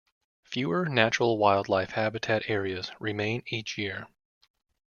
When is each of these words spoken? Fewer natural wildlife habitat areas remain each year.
Fewer 0.41 0.85
natural 0.85 1.37
wildlife 1.37 1.91
habitat 1.91 2.49
areas 2.49 2.91
remain 2.99 3.43
each 3.45 3.77
year. 3.77 4.07